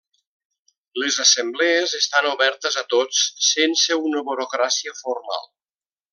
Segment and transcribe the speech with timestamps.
[1.01, 5.47] Les assemblees estan obertes a tots, sense una burocràcia formal.